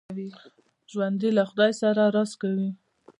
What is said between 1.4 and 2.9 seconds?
خدای سره راز کوي